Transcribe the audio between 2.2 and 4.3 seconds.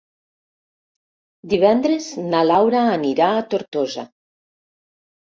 na Laura anirà a Tortosa.